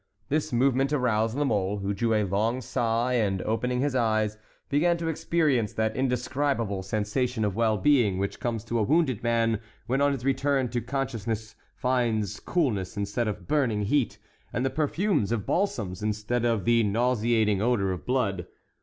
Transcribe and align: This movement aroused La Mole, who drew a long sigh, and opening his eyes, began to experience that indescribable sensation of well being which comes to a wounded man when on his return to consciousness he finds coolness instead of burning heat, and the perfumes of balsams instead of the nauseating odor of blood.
This 0.29 0.51
movement 0.51 0.91
aroused 0.91 1.37
La 1.37 1.43
Mole, 1.43 1.77
who 1.77 1.93
drew 1.93 2.15
a 2.15 2.23
long 2.23 2.59
sigh, 2.59 3.13
and 3.13 3.39
opening 3.43 3.81
his 3.81 3.93
eyes, 3.93 4.35
began 4.67 4.97
to 4.97 5.07
experience 5.09 5.73
that 5.73 5.95
indescribable 5.95 6.81
sensation 6.81 7.45
of 7.45 7.55
well 7.55 7.77
being 7.77 8.17
which 8.17 8.39
comes 8.39 8.63
to 8.63 8.79
a 8.79 8.81
wounded 8.81 9.21
man 9.21 9.59
when 9.85 10.01
on 10.01 10.11
his 10.11 10.25
return 10.25 10.69
to 10.69 10.81
consciousness 10.81 11.51
he 11.51 11.57
finds 11.75 12.39
coolness 12.39 12.97
instead 12.97 13.27
of 13.27 13.47
burning 13.47 13.83
heat, 13.83 14.17
and 14.51 14.65
the 14.65 14.71
perfumes 14.71 15.31
of 15.31 15.45
balsams 15.45 16.01
instead 16.01 16.45
of 16.45 16.65
the 16.65 16.81
nauseating 16.81 17.61
odor 17.61 17.91
of 17.91 18.03
blood. 18.03 18.47